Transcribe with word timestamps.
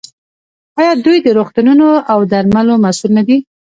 آیا 0.79 0.93
دوی 1.05 1.17
د 1.21 1.27
روغتونونو 1.37 1.87
او 2.11 2.19
درملو 2.31 2.75
مسوول 2.83 3.11
نه 3.17 3.23
دي؟ 3.27 3.37